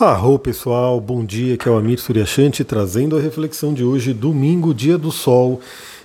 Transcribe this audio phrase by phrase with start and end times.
[0.00, 4.72] Arro pessoal, bom dia, que é o Amir Suryashanti trazendo a reflexão de hoje, domingo,
[4.72, 5.60] dia do sol.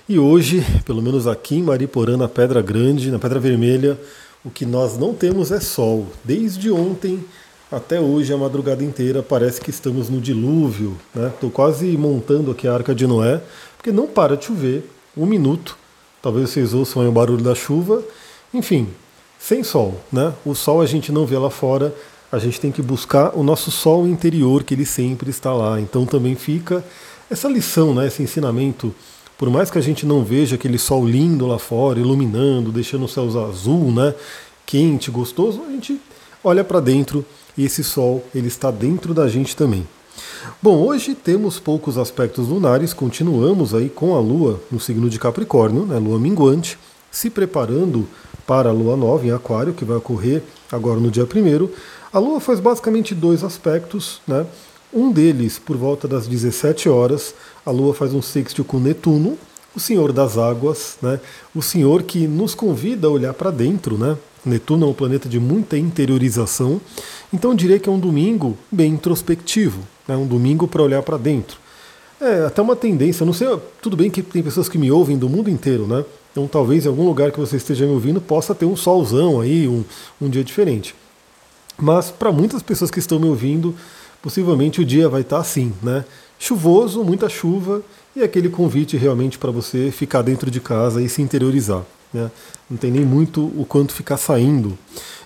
[0.08, 3.96] E hoje, pelo menos aqui em Mariporã, na Pedra Grande, na Pedra Vermelha,
[4.44, 6.08] o que nós não temos é sol.
[6.24, 7.24] Desde ontem
[7.70, 10.96] até hoje, a madrugada inteira, parece que estamos no dilúvio.
[11.14, 11.54] Estou né?
[11.54, 13.40] quase montando aqui a Arca de Noé,
[13.76, 15.78] porque não para de chover, um minuto.
[16.20, 18.02] Talvez vocês ouçam o barulho da chuva.
[18.52, 18.88] Enfim,
[19.38, 20.00] sem sol.
[20.12, 20.32] Né?
[20.44, 21.94] O sol a gente não vê lá fora,
[22.34, 25.80] a gente tem que buscar o nosso sol interior, que ele sempre está lá.
[25.80, 26.84] Então também fica
[27.30, 28.94] essa lição, né, esse ensinamento.
[29.38, 33.08] Por mais que a gente não veja aquele sol lindo lá fora, iluminando, deixando o
[33.08, 34.14] céu azul, né,
[34.66, 36.00] quente, gostoso, a gente
[36.42, 37.24] olha para dentro
[37.56, 39.86] e esse sol ele está dentro da gente também.
[40.62, 45.86] Bom, hoje temos poucos aspectos lunares, continuamos aí com a Lua no signo de Capricórnio,
[45.86, 46.78] né, Lua minguante,
[47.10, 48.06] se preparando
[48.46, 51.68] para a Lua nova em Aquário, que vai ocorrer agora no dia 1
[52.12, 54.46] a Lua faz basicamente dois aspectos, né?
[54.92, 57.34] Um deles, por volta das 17 horas,
[57.66, 59.36] a Lua faz um sextil com Netuno,
[59.74, 61.18] o Senhor das Águas, né?
[61.52, 64.16] O Senhor que nos convida a olhar para dentro, né?
[64.44, 66.80] Netuno é um planeta de muita interiorização,
[67.32, 70.14] então diria que é um domingo bem introspectivo, né?
[70.16, 71.63] um domingo para olhar para dentro.
[72.20, 73.48] É até uma tendência, não sei,
[73.82, 76.04] tudo bem que tem pessoas que me ouvem do mundo inteiro, né?
[76.30, 79.68] Então talvez em algum lugar que você esteja me ouvindo possa ter um solzão aí,
[79.68, 79.84] um,
[80.20, 80.94] um dia diferente.
[81.76, 83.74] Mas para muitas pessoas que estão me ouvindo,
[84.22, 86.04] possivelmente o dia vai estar tá assim, né?
[86.38, 87.82] Chuvoso, muita chuva
[88.14, 91.82] e aquele convite realmente para você ficar dentro de casa e se interiorizar.
[92.14, 92.30] Né?
[92.70, 94.78] Não tem nem muito o quanto ficar saindo.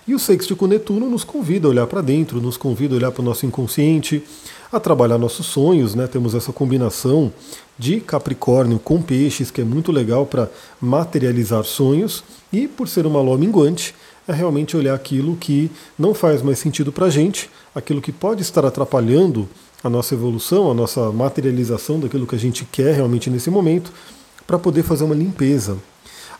[0.07, 3.11] E o sexto com Netuno nos convida a olhar para dentro, nos convida a olhar
[3.11, 4.23] para o nosso inconsciente,
[4.71, 6.07] a trabalhar nossos sonhos, né?
[6.07, 7.31] Temos essa combinação
[7.77, 10.49] de Capricórnio com peixes, que é muito legal para
[10.81, 13.93] materializar sonhos, e por ser uma lua minguante,
[14.27, 18.41] é realmente olhar aquilo que não faz mais sentido para a gente, aquilo que pode
[18.41, 19.47] estar atrapalhando
[19.83, 23.93] a nossa evolução, a nossa materialização daquilo que a gente quer realmente nesse momento,
[24.45, 25.77] para poder fazer uma limpeza.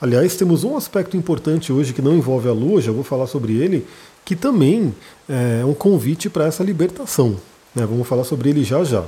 [0.02, 3.58] Aliás, temos um aspecto importante hoje que não envolve a Lua, já vou falar sobre
[3.58, 3.86] ele,
[4.24, 4.96] que também
[5.28, 7.36] é um convite para essa libertação.
[7.76, 7.86] Né?
[7.86, 9.04] Vamos falar sobre ele já já.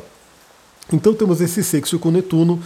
[0.91, 2.59] Então temos esse sexto com Netuno.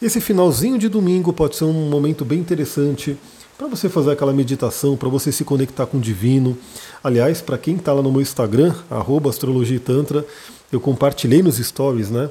[0.00, 3.16] Esse finalzinho de domingo pode ser um momento bem interessante
[3.58, 6.56] para você fazer aquela meditação, para você se conectar com o divino.
[7.02, 8.74] Aliás, para quem está lá no meu Instagram,
[9.28, 10.24] astrologia tantra,
[10.72, 12.30] eu compartilhei nos stories, né?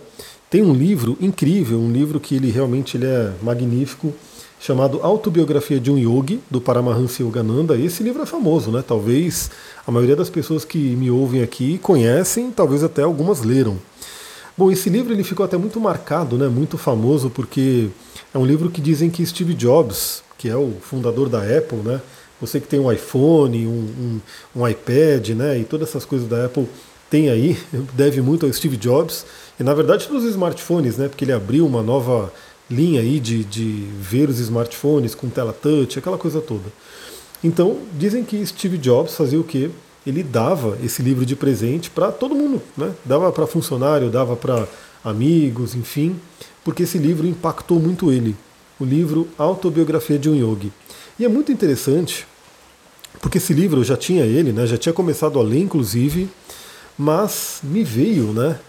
[0.50, 4.14] Tem um livro incrível, um livro que ele realmente ele é magnífico,
[4.60, 7.78] chamado Autobiografia de um Yogi, do Paramahansa Yogananda.
[7.78, 8.84] Esse livro é famoso, né?
[8.86, 9.52] Talvez
[9.86, 13.78] a maioria das pessoas que me ouvem aqui conhecem, talvez até algumas leram.
[14.58, 16.48] Bom, esse livro ele ficou até muito marcado, né?
[16.48, 17.90] Muito famoso porque
[18.34, 22.02] é um livro que dizem que Steve Jobs, que é o fundador da Apple, né?
[22.40, 24.22] Você que tem um iPhone, um, um,
[24.62, 25.60] um iPad, né?
[25.60, 26.68] E todas essas coisas da Apple
[27.10, 27.58] tem aí,
[27.94, 29.26] deve muito ao Steve Jobs.
[29.60, 31.08] E na verdade todos os smartphones, né?
[31.08, 32.32] Porque ele abriu uma nova
[32.70, 36.72] linha aí de, de ver os smartphones com tela touch, aquela coisa toda.
[37.44, 39.70] Então, dizem que Steve Jobs fazia o quê?
[40.06, 42.92] Ele dava esse livro de presente para todo mundo, né?
[43.04, 44.68] Dava para funcionário, dava para
[45.04, 46.20] amigos, enfim,
[46.64, 48.36] porque esse livro impactou muito ele
[48.80, 50.72] o livro Autobiografia de um Yogi.
[51.18, 52.28] E é muito interessante,
[53.22, 56.30] porque esse livro eu já tinha ele, né, já tinha começado a ler, inclusive,
[56.98, 58.60] mas me veio né,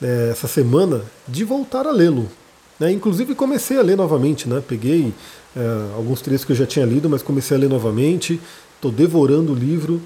[0.00, 2.28] é, essa semana de voltar a lê-lo.
[2.80, 5.12] Né, inclusive comecei a ler novamente, né, peguei
[5.54, 5.60] é,
[5.94, 8.40] alguns trechos que eu já tinha lido, mas comecei a ler novamente,
[8.76, 10.00] estou devorando o livro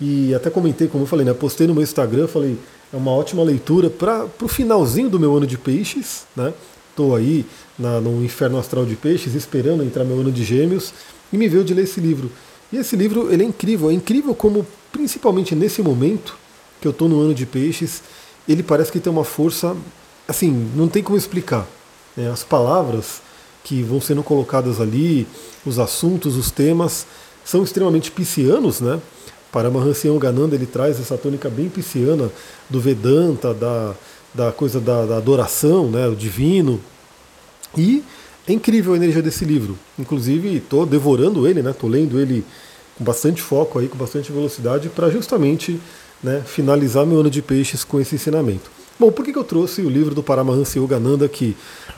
[0.00, 2.58] e até comentei, como eu falei, né, postei no meu Instagram, falei,
[2.92, 6.52] é uma ótima leitura para o finalzinho do meu ano de peixes, né?
[6.90, 7.46] Estou aí
[7.78, 10.92] na, no inferno astral de peixes, esperando entrar meu ano de gêmeos,
[11.32, 12.30] e me veio de ler esse livro.
[12.72, 16.36] E esse livro ele é incrível, é incrível como, principalmente nesse momento
[16.80, 18.02] que eu estou no ano de peixes,
[18.48, 19.76] ele parece que tem uma força,
[20.26, 21.66] assim, não tem como explicar.
[22.16, 22.30] Né?
[22.30, 23.22] As palavras
[23.62, 25.26] que vão sendo colocadas ali,
[25.64, 27.06] os assuntos, os temas,
[27.44, 29.00] são extremamente piscianos, né?
[29.52, 32.30] Paramahansa Yogananda ele traz essa tônica bem pisciana
[32.68, 33.94] do Vedanta, da,
[34.32, 36.80] da coisa da, da adoração, né, o divino.
[37.76, 38.04] E
[38.46, 39.76] é incrível a energia desse livro.
[39.98, 42.44] Inclusive, estou devorando ele, estou né, lendo ele
[42.96, 45.80] com bastante foco, aí, com bastante velocidade, para justamente
[46.22, 48.70] né, finalizar meu ano de peixes com esse ensinamento.
[49.00, 51.56] Bom, por que, eu trouxe o livro do Paramahansa Yogananda aqui?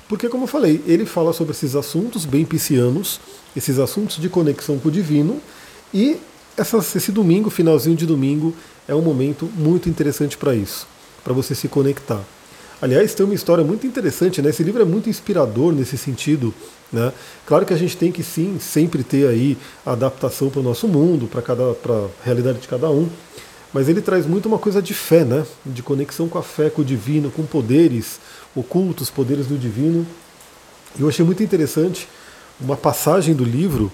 [0.08, 3.18] Porque, como eu falei, ele fala sobre esses assuntos bem piscianos,
[3.56, 5.40] esses assuntos de conexão com o divino,
[5.92, 6.16] e
[6.94, 8.54] esse domingo, finalzinho de domingo,
[8.86, 10.86] é um momento muito interessante para isso
[11.24, 12.20] para você se conectar.
[12.80, 14.50] Aliás, tem uma história muito interessante, né?
[14.50, 16.54] Esse livro é muito inspirador nesse sentido.
[16.92, 17.12] Né?
[17.46, 20.86] Claro que a gente tem que sim sempre ter aí a adaptação para o nosso
[20.86, 23.08] mundo, para cada para a realidade de cada um.
[23.72, 25.46] Mas ele traz muito uma coisa de fé, né?
[25.64, 28.20] De conexão com a fé, com o divino, com poderes
[28.54, 30.06] ocultos, poderes do divino.
[30.98, 32.08] E eu achei muito interessante
[32.60, 33.90] uma passagem do livro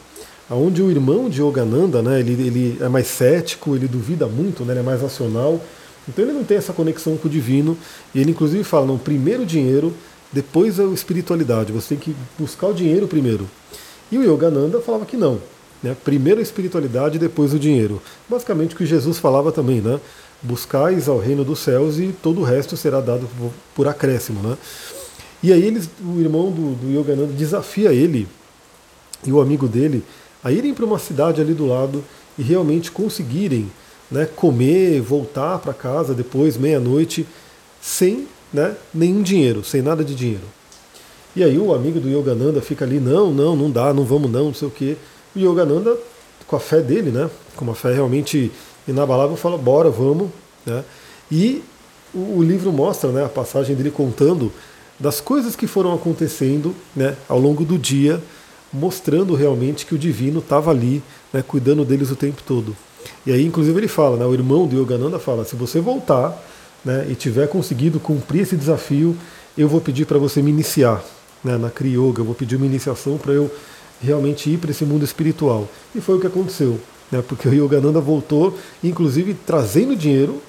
[0.50, 4.72] onde o irmão de Yogananda, né, ele, ele é mais cético, ele duvida muito, né,
[4.72, 5.60] ele é mais racional,
[6.08, 7.76] então ele não tem essa conexão com o divino,
[8.14, 9.92] e ele inclusive fala, não, primeiro o dinheiro,
[10.32, 13.48] depois a espiritualidade, você tem que buscar o dinheiro primeiro.
[14.10, 15.38] E o Yogananda falava que não,
[15.82, 18.02] né, primeiro a espiritualidade, depois o dinheiro.
[18.28, 20.00] Basicamente o que Jesus falava também, né,
[20.42, 23.28] buscais ao reino dos céus e todo o resto será dado
[23.74, 24.40] por acréscimo.
[24.40, 24.56] Né.
[25.42, 28.28] E aí eles, o irmão do, do Yogananda desafia ele
[29.24, 30.04] e o amigo dele
[30.42, 32.04] a irem para uma cidade ali do lado
[32.38, 33.70] e realmente conseguirem
[34.10, 37.26] né, comer, voltar para casa depois, meia-noite,
[37.80, 40.44] sem né, nenhum dinheiro, sem nada de dinheiro.
[41.36, 44.46] E aí o amigo do Yogananda fica ali, não, não, não dá, não vamos não,
[44.46, 44.96] não sei o quê.
[45.38, 45.96] O Yogananda,
[46.46, 48.50] com a fé dele, né, com uma fé realmente
[48.86, 50.30] inabalável, fala, bora, vamos.
[50.64, 50.84] Né?
[51.30, 51.62] E
[52.14, 54.52] o, o livro mostra né, a passagem dele contando
[54.98, 58.20] das coisas que foram acontecendo né, ao longo do dia,
[58.72, 61.02] mostrando realmente que o divino estava ali,
[61.32, 62.76] né, cuidando deles o tempo todo.
[63.24, 66.36] E aí, inclusive, ele fala, né, o irmão do Yogananda fala: se você voltar
[66.84, 69.16] né, e tiver conseguido cumprir esse desafio,
[69.56, 71.02] eu vou pedir para você me iniciar
[71.42, 73.50] né, na Kriya Yoga, eu vou pedir uma iniciação para eu
[74.00, 75.68] realmente ir para esse mundo espiritual.
[75.94, 76.78] E foi o que aconteceu,
[77.10, 80.40] né, porque o Yogananda voltou, inclusive trazendo dinheiro,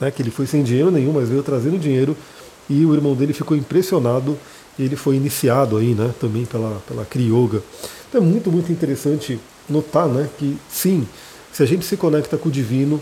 [0.00, 2.16] né, que ele foi sem dinheiro nenhum, mas veio trazendo dinheiro,
[2.68, 4.36] e o irmão dele ficou impressionado
[4.78, 7.62] ele foi iniciado aí, né, também pela, pela Kriya Yoga.
[8.08, 9.38] Então é muito, muito interessante
[9.68, 11.06] notar né, que sim,
[11.52, 13.00] se a gente se conecta com o divino,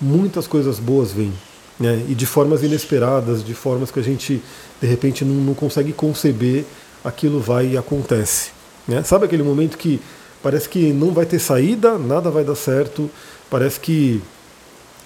[0.00, 1.32] muitas coisas boas vêm.
[1.80, 4.40] Né, e de formas inesperadas, de formas que a gente
[4.80, 6.64] de repente não, não consegue conceber,
[7.02, 8.53] aquilo vai e acontece.
[8.86, 9.02] Né?
[9.02, 10.00] Sabe aquele momento que
[10.42, 13.10] parece que não vai ter saída, nada vai dar certo,
[13.50, 14.22] parece que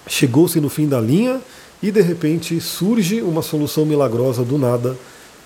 [0.07, 1.41] chegou-se no fim da linha
[1.81, 4.97] e de repente surge uma solução milagrosa do nada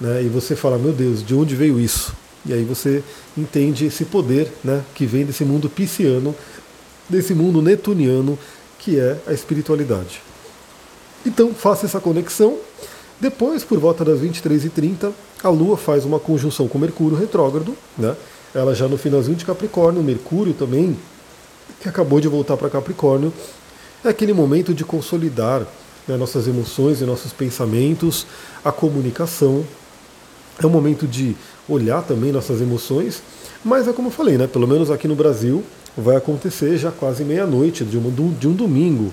[0.02, 2.14] né, e você fala, meu Deus, de onde veio isso?
[2.46, 3.04] E aí você
[3.38, 6.36] entende esse poder né, que vem desse mundo pisciano,
[7.08, 8.38] desse mundo netuniano,
[8.80, 10.22] que é a espiritualidade.
[11.26, 12.58] Então faça essa conexão.
[13.20, 15.12] Depois, por volta das 23h30,
[15.44, 18.16] a Lua faz uma conjunção com Mercúrio retrógrado, né?
[18.54, 20.98] ela já no finalzinho de Capricórnio, Mercúrio também,
[21.82, 23.34] que acabou de voltar para Capricórnio,
[24.04, 25.66] é aquele momento de consolidar
[26.08, 28.28] né, nossas emoções e nossos pensamentos,
[28.64, 29.66] a comunicação,
[30.62, 31.36] é um momento de
[31.68, 33.24] olhar também nossas emoções,
[33.64, 34.46] mas é como eu falei, né?
[34.46, 35.64] Pelo menos aqui no Brasil
[35.98, 39.12] vai acontecer já quase meia-noite de, um, de um domingo.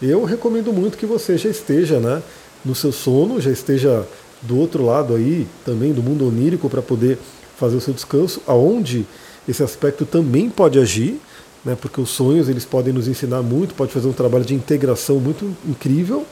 [0.00, 2.22] Eu recomendo muito que você já esteja né,
[2.68, 4.06] no seu sono, já esteja
[4.42, 7.18] do outro lado aí também do mundo onírico para poder
[7.56, 9.06] fazer o seu descanso, aonde
[9.48, 11.18] esse aspecto também pode agir,
[11.64, 15.16] né, porque os sonhos eles podem nos ensinar muito, pode fazer um trabalho de integração
[15.18, 16.24] muito incrível.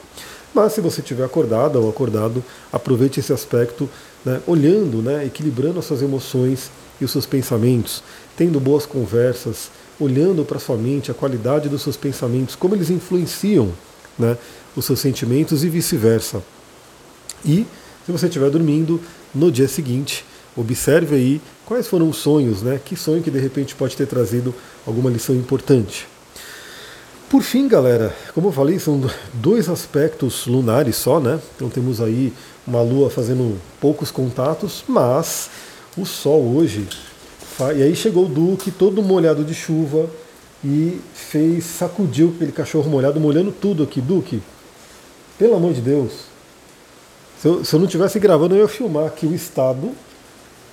[0.53, 3.89] Mas se você estiver acordado ou acordado, aproveite esse aspecto,
[4.23, 8.01] né, olhando, né, equilibrando as suas emoções e os seus pensamentos,
[8.37, 9.69] tendo boas conversas,
[9.99, 13.71] olhando para sua mente, a qualidade dos seus pensamentos, como eles influenciam
[14.17, 14.37] né,
[14.79, 16.41] os seus sentimentos e vice-versa.
[17.43, 17.65] E
[18.05, 19.01] se você estiver dormindo,
[19.33, 20.23] no dia seguinte,
[20.55, 22.79] observe aí quais foram os sonhos, né?
[22.83, 24.53] Que sonho que de repente pode ter trazido
[24.85, 26.07] alguma lição importante.
[27.29, 29.01] Por fim, galera, como eu falei, são
[29.33, 31.39] dois aspectos lunares só, né?
[31.55, 32.31] Então temos aí
[32.65, 35.49] uma lua fazendo poucos contatos, mas
[35.97, 36.87] o sol hoje.
[37.75, 40.09] E aí chegou o Duque, todo molhado de chuva,
[40.63, 43.99] e fez, sacudiu aquele cachorro molhado, molhando tudo aqui.
[43.99, 44.41] Duque,
[45.37, 46.11] pelo amor de Deus,
[47.39, 49.91] se eu, se eu não estivesse gravando, eu ia filmar aqui o estado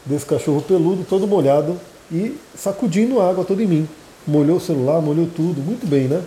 [0.05, 1.79] desse cachorro peludo, todo molhado,
[2.11, 3.89] e sacudindo água toda em mim.
[4.27, 6.23] Molhou o celular, molhou tudo, muito bem, né?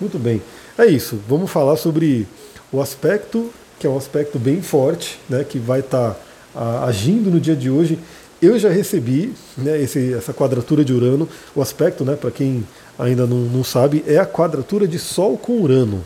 [0.00, 0.42] Muito bem.
[0.78, 1.18] É isso.
[1.28, 2.26] Vamos falar sobre
[2.72, 6.16] o aspecto, que é um aspecto bem forte, né, que vai estar
[6.54, 7.98] tá, agindo no dia de hoje.
[8.40, 11.28] Eu já recebi né, esse, essa quadratura de Urano.
[11.54, 12.66] O aspecto, né, para quem
[12.98, 16.02] ainda não, não sabe, é a quadratura de Sol com Urano.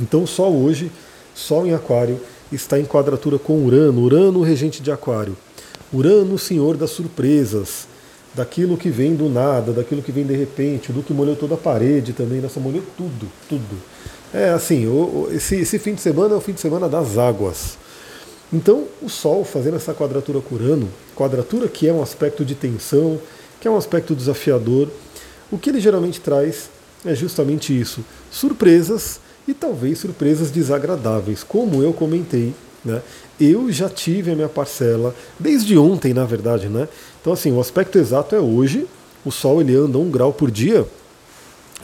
[0.00, 0.90] Então o Sol hoje,
[1.34, 2.20] Sol em Aquário,
[2.52, 4.02] está em quadratura com Urano.
[4.02, 5.36] Urano, regente de Aquário.
[5.92, 7.86] Urano, senhor das surpresas
[8.36, 11.58] daquilo que vem do nada, daquilo que vem de repente, do que molhou toda a
[11.58, 13.76] parede também, nossa, molhou tudo, tudo.
[14.32, 14.86] É assim,
[15.30, 17.78] esse, esse fim de semana é o fim de semana das águas.
[18.52, 23.18] Então, o Sol fazendo essa quadratura com Urano, quadratura que é um aspecto de tensão,
[23.58, 24.88] que é um aspecto desafiador,
[25.50, 26.68] o que ele geralmente traz
[27.04, 32.54] é justamente isso: surpresas e talvez surpresas desagradáveis, como eu comentei.
[32.84, 33.02] Né?
[33.40, 36.88] Eu já tive a minha parcela desde ontem, na verdade, né?
[37.20, 38.86] Então, assim, o aspecto exato é hoje.
[39.24, 40.86] O Sol ele anda um grau por dia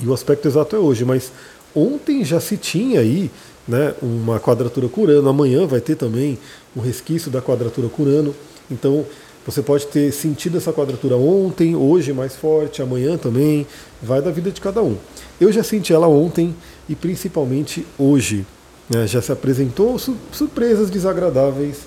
[0.00, 1.04] e o aspecto exato é hoje.
[1.04, 1.32] Mas
[1.74, 3.30] ontem já se tinha aí
[3.66, 6.38] né, uma quadratura com Urano, amanhã vai ter também
[6.76, 8.34] um resquício da quadratura com Urano.
[8.70, 9.04] Então
[9.44, 13.66] você pode ter sentido essa quadratura ontem, hoje mais forte, amanhã também,
[14.00, 14.96] vai da vida de cada um.
[15.40, 16.54] Eu já senti ela ontem
[16.88, 18.46] e principalmente hoje.
[18.90, 19.98] Né, já se apresentou
[20.32, 21.78] surpresas desagradáveis,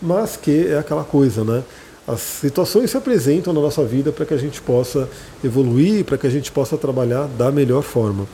[0.00, 1.62] mas que é aquela coisa, né?
[2.08, 5.06] As situações se apresentam na nossa vida para que a gente possa
[5.44, 8.26] evoluir, para que a gente possa trabalhar da melhor forma.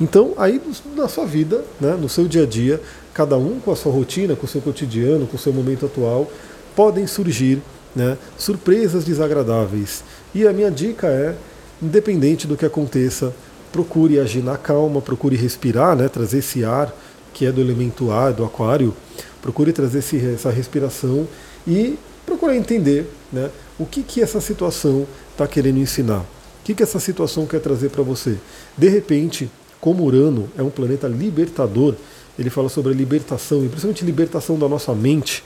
[0.00, 0.58] Então, aí
[0.96, 2.80] na sua vida, né, no seu dia a dia,
[3.12, 6.30] cada um com a sua rotina, com o seu cotidiano, com o seu momento atual,
[6.74, 7.60] podem surgir
[7.94, 10.02] né, surpresas desagradáveis.
[10.34, 11.34] E a minha dica é,
[11.82, 13.34] independente do que aconteça,
[13.72, 16.94] procure agir na calma, procure respirar, né, trazer esse ar
[17.32, 18.92] que é do elemento ar, do aquário,
[19.40, 21.28] procure trazer esse, essa respiração
[21.66, 26.20] e procurar entender né, o que, que essa situação está querendo ensinar.
[26.20, 28.36] O que, que essa situação quer trazer para você?
[28.76, 31.94] De repente, como Urano é um planeta libertador,
[32.38, 35.44] ele fala sobre a libertação, e principalmente libertação da nossa mente.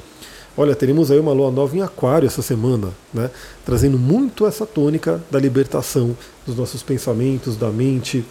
[0.56, 3.30] Olha, teremos aí uma lua nova em Aquário essa semana, né?
[3.64, 6.14] trazendo muito essa tônica da libertação
[6.46, 8.22] dos nossos pensamentos, da mente.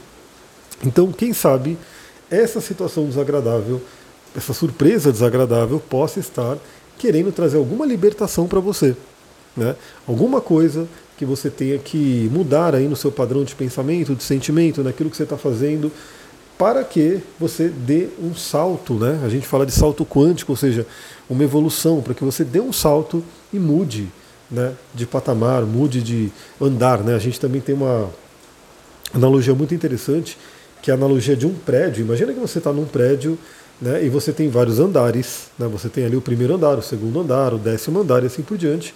[0.84, 1.78] Então, quem sabe
[2.30, 3.82] essa situação desagradável,
[4.36, 6.58] essa surpresa desagradável, possa estar
[6.98, 8.96] querendo trazer alguma libertação para você.
[9.58, 9.76] Né?
[10.08, 10.88] Alguma coisa
[11.18, 15.18] que você tenha que mudar aí no seu padrão de pensamento, de sentimento, naquilo que
[15.18, 15.92] você está fazendo,
[16.62, 19.20] para que você dê um salto, né?
[19.26, 20.86] A gente fala de salto quântico, ou seja,
[21.28, 24.08] uma evolução, para que você dê um salto e mude
[24.52, 27.00] né, de patamar, mude de andar.
[27.00, 27.16] Né?
[27.16, 28.08] A gente também tem uma
[29.12, 30.38] analogia muito interessante,
[30.84, 32.06] que é a analogia de um prédio.
[32.06, 33.40] Imagina que você está num prédio
[33.82, 35.48] né, e você tem vários andares.
[35.58, 35.68] Né?
[35.68, 38.56] Você tem ali o primeiro andar, o segundo andar, o décimo andar e assim por
[38.56, 38.94] diante.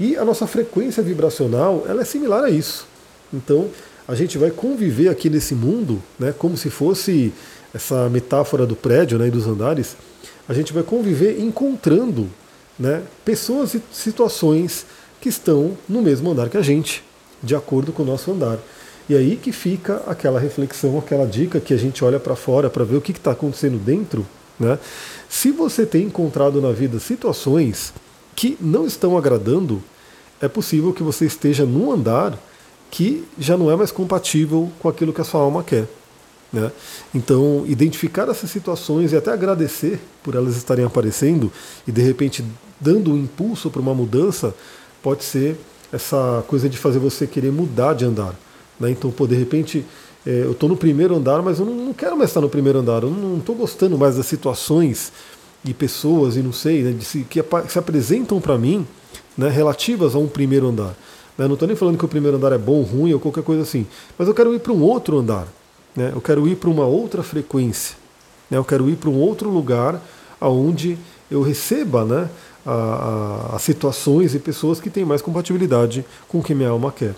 [0.00, 2.88] E a nossa frequência vibracional ela é similar a isso.
[3.32, 3.68] Então,
[4.08, 7.30] a gente vai conviver aqui nesse mundo, né, como se fosse
[7.74, 9.94] essa metáfora do prédio né, e dos andares,
[10.48, 12.26] a gente vai conviver encontrando
[12.78, 14.86] né, pessoas e situações
[15.20, 17.04] que estão no mesmo andar que a gente,
[17.42, 18.58] de acordo com o nosso andar.
[19.10, 22.84] E aí que fica aquela reflexão, aquela dica que a gente olha para fora para
[22.84, 24.26] ver o que está acontecendo dentro.
[24.58, 24.78] Né?
[25.28, 27.92] Se você tem encontrado na vida situações
[28.34, 29.82] que não estão agradando,
[30.40, 32.38] é possível que você esteja num andar
[32.90, 35.86] que já não é mais compatível com aquilo que a sua alma quer.
[36.52, 36.70] Né?
[37.14, 41.52] Então, identificar essas situações e até agradecer por elas estarem aparecendo
[41.86, 42.44] e de repente
[42.80, 44.54] dando um impulso para uma mudança
[45.02, 45.56] pode ser
[45.92, 48.34] essa coisa de fazer você querer mudar de andar.
[48.78, 48.90] Né?
[48.90, 49.84] Então, pô, de repente,
[50.26, 52.78] é, eu estou no primeiro andar, mas eu não, não, quero mais estar no primeiro
[52.78, 55.12] andar, eu não estou gostando mais das situações
[55.64, 58.86] e pessoas e não sei, né, se, que, que se apresentam para mim
[59.36, 60.94] né, relativas a um primeiro andar.
[61.38, 61.46] Né?
[61.46, 63.86] Não estou nem falando que o primeiro andar é bom, ruim ou qualquer coisa assim,
[64.18, 65.46] mas eu quero ir para um outro andar.
[65.94, 66.10] Né?
[66.12, 67.96] Eu quero ir para uma outra frequência.
[68.50, 68.58] Né?
[68.58, 70.02] Eu quero ir para um outro lugar
[70.40, 70.98] aonde
[71.30, 72.28] eu receba né,
[73.52, 77.14] as situações e pessoas que têm mais compatibilidade com o que minha alma quer.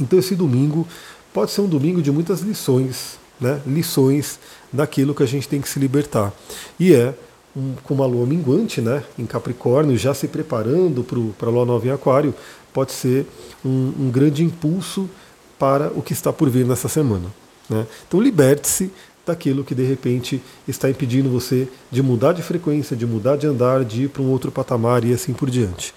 [0.00, 0.86] Então esse domingo
[1.32, 3.60] pode ser um domingo de muitas lições, né?
[3.66, 4.38] lições
[4.72, 6.32] daquilo que a gente tem que se libertar.
[6.78, 7.14] E é
[7.56, 11.04] um, com uma lua minguante né, em Capricórnio, já se preparando
[11.38, 12.34] para a lua nova em Aquário,
[12.72, 13.26] pode ser
[13.64, 15.08] um, um grande impulso
[15.58, 17.32] para o que está por vir nessa semana.
[17.68, 17.86] Né?
[18.06, 18.90] Então liberte-se
[19.24, 23.84] daquilo que de repente está impedindo você de mudar de frequência, de mudar de andar,
[23.84, 25.92] de ir para um outro patamar e assim por diante.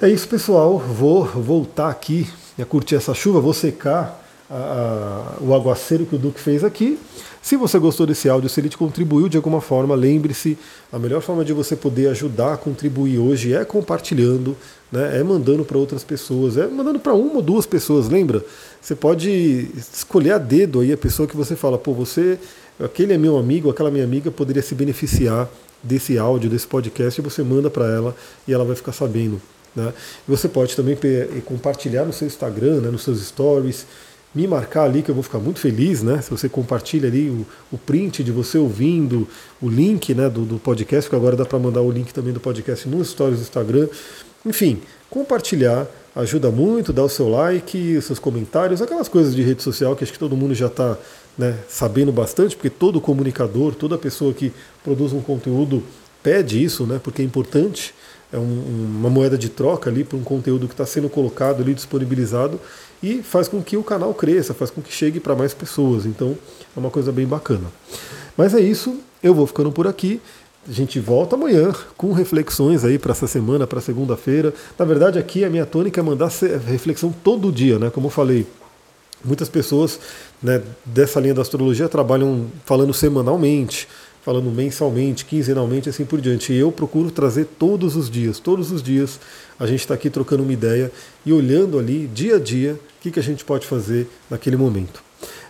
[0.00, 0.78] É isso, pessoal.
[0.78, 2.26] Vou voltar aqui
[2.60, 4.21] a curtir essa chuva, vou secar
[4.52, 6.98] a, o aguaceiro que o Duque fez aqui.
[7.40, 10.56] Se você gostou desse áudio, se ele te contribuiu de alguma forma, lembre-se,
[10.92, 14.56] a melhor forma de você poder ajudar a contribuir hoje é compartilhando,
[14.92, 18.44] né, é mandando para outras pessoas, é mandando para uma ou duas pessoas, lembra?
[18.80, 22.38] Você pode escolher a dedo aí a pessoa que você fala, pô, você,
[22.78, 25.48] aquele é meu amigo, aquela minha amiga poderia se beneficiar
[25.82, 28.14] desse áudio, desse podcast, e você manda para ela
[28.46, 29.42] e ela vai ficar sabendo.
[29.74, 29.92] Né?
[30.28, 30.96] Você pode também
[31.44, 33.86] compartilhar no seu Instagram, né, nos seus stories,
[34.34, 36.22] me marcar ali que eu vou ficar muito feliz, né?
[36.22, 39.28] Se você compartilha ali o, o print de você ouvindo,
[39.60, 42.40] o link né, do, do podcast, que agora dá para mandar o link também do
[42.40, 43.88] podcast nos stories do Instagram.
[44.46, 49.62] Enfim, compartilhar ajuda muito, dá o seu like, os seus comentários, aquelas coisas de rede
[49.62, 50.96] social que acho que todo mundo já está
[51.36, 54.52] né, sabendo bastante, porque todo comunicador, toda pessoa que
[54.84, 55.82] produz um conteúdo
[56.22, 57.00] pede isso, né?
[57.02, 57.94] Porque é importante
[58.32, 61.74] é um, uma moeda de troca ali para um conteúdo que está sendo colocado ali,
[61.74, 62.58] disponibilizado,
[63.02, 66.06] e faz com que o canal cresça, faz com que chegue para mais pessoas.
[66.06, 66.36] Então
[66.76, 67.66] é uma coisa bem bacana.
[68.36, 70.20] Mas é isso, eu vou ficando por aqui.
[70.68, 74.54] A gente volta amanhã com reflexões aí para essa semana, para segunda-feira.
[74.78, 76.30] Na verdade, aqui a minha tônica é mandar
[76.66, 77.90] reflexão todo dia, né?
[77.90, 78.46] Como eu falei,
[79.24, 80.00] Muitas pessoas
[80.42, 83.88] né, dessa linha da astrologia trabalham falando semanalmente,
[84.22, 86.52] falando mensalmente, quinzenalmente, assim por diante.
[86.52, 89.20] E eu procuro trazer todos os dias, todos os dias
[89.58, 90.90] a gente está aqui trocando uma ideia
[91.26, 95.02] e olhando ali dia a dia o que, que a gente pode fazer naquele momento.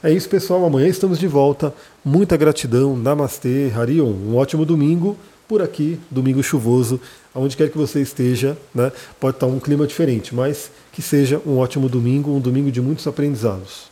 [0.02, 0.64] É isso, pessoal.
[0.64, 1.72] Amanhã estamos de volta.
[2.04, 2.96] Muita gratidão.
[2.96, 4.10] Namastê, Harion.
[4.10, 6.98] Um ótimo domingo por aqui, domingo chuvoso,
[7.34, 8.90] aonde quer que você esteja, né?
[9.20, 13.06] Pode estar um clima diferente, mas que seja um ótimo domingo, um domingo de muitos
[13.06, 13.91] aprendizados.